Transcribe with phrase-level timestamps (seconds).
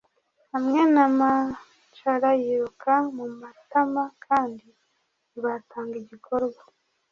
[0.53, 4.67] hamwe na mascara yiruka mu matama kandi
[5.29, 6.61] ntibatanga igikoma.